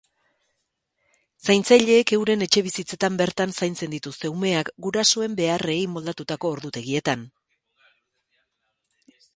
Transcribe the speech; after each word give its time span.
Zaintzaileek 1.47 2.13
euren 2.17 2.45
etxebizitzetan 2.45 3.19
bertan 3.19 3.53
zaintzen 3.61 3.93
dituzte 3.97 4.33
umeak, 4.39 4.73
gurasoen 4.87 5.37
beharrei 5.43 5.79
moldatutako 5.99 6.53
ordutegietan. 6.57 7.29